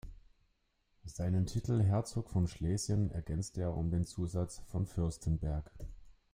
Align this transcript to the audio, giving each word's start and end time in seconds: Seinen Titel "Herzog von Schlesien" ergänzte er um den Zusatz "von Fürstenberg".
Seinen 1.05 1.45
Titel 1.45 1.79
"Herzog 1.83 2.31
von 2.31 2.47
Schlesien" 2.47 3.11
ergänzte 3.11 3.61
er 3.61 3.75
um 3.77 3.91
den 3.91 4.03
Zusatz 4.03 4.63
"von 4.65 4.87
Fürstenberg". 4.87 5.69